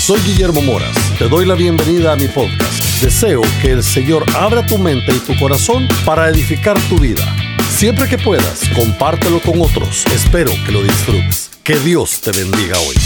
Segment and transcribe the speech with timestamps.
[0.00, 0.96] Soy Guillermo Moras.
[1.18, 3.02] Te doy la bienvenida a mi podcast.
[3.02, 7.22] Deseo que el Señor abra tu mente y tu corazón para edificar tu vida.
[7.68, 10.06] Siempre que puedas, compártelo con otros.
[10.06, 11.50] Espero que lo disfrutes.
[11.62, 12.96] Que Dios te bendiga hoy.